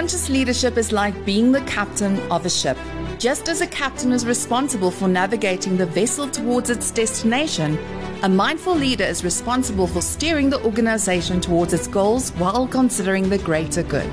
[0.00, 2.78] Conscious leadership is like being the captain of a ship.
[3.18, 7.78] Just as a captain is responsible for navigating the vessel towards its destination,
[8.22, 13.36] a mindful leader is responsible for steering the organization towards its goals while considering the
[13.36, 14.10] greater good.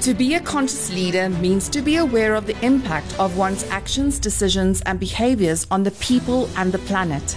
[0.00, 4.18] To be a conscious leader means to be aware of the impact of one's actions,
[4.18, 7.36] decisions, and behaviors on the people and the planet.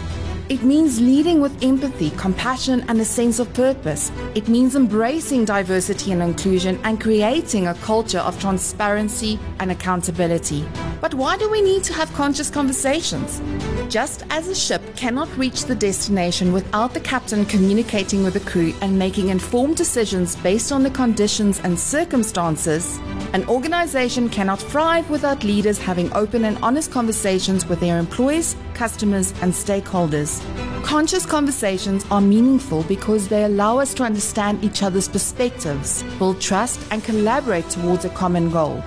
[0.51, 4.11] It means leading with empathy, compassion, and a sense of purpose.
[4.35, 10.65] It means embracing diversity and inclusion and creating a culture of transparency and accountability.
[11.01, 13.41] But why do we need to have conscious conversations?
[13.89, 18.71] Just as a ship cannot reach the destination without the captain communicating with the crew
[18.81, 22.99] and making informed decisions based on the conditions and circumstances,
[23.33, 29.33] an organization cannot thrive without leaders having open and honest conversations with their employees, customers,
[29.41, 30.39] and stakeholders.
[30.83, 36.79] Conscious conversations are meaningful because they allow us to understand each other's perspectives, build trust,
[36.91, 38.83] and collaborate towards a common goal.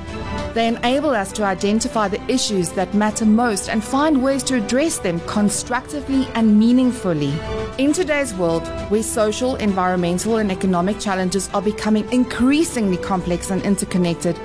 [0.55, 4.99] They enable us to identify the issues that matter most and find ways to address
[4.99, 7.33] them constructively and meaningfully.
[7.77, 14.39] In today's world, where social, environmental, and economic challenges are becoming increasingly complex and interconnected,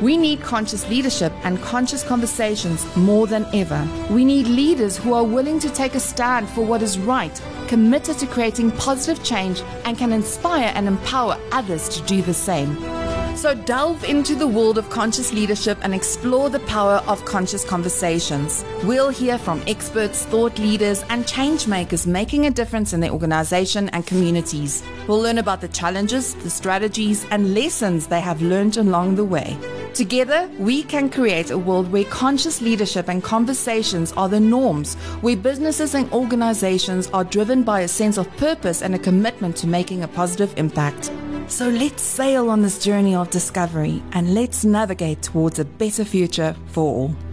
[0.00, 3.88] we need conscious leadership and conscious conversations more than ever.
[4.08, 8.18] We need leaders who are willing to take a stand for what is right, committed
[8.18, 12.95] to creating positive change, and can inspire and empower others to do the same.
[13.36, 18.64] So delve into the world of conscious leadership and explore the power of conscious conversations.
[18.82, 23.90] We'll hear from experts, thought leaders, and change makers making a difference in their organization
[23.90, 24.82] and communities.
[25.06, 29.56] We'll learn about the challenges, the strategies, and lessons they have learned along the way.
[29.92, 35.36] Together, we can create a world where conscious leadership and conversations are the norms, where
[35.36, 40.02] businesses and organizations are driven by a sense of purpose and a commitment to making
[40.02, 41.10] a positive impact.
[41.48, 46.56] So let's sail on this journey of discovery and let's navigate towards a better future
[46.66, 47.25] for all.